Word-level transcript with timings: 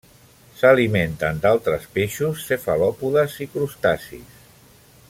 S'alimenten 0.61 1.41
d'altres 1.43 1.85
peixos 1.99 2.43
cefalòpodes 2.49 3.39
i 3.47 3.49
crustacis. 3.57 4.43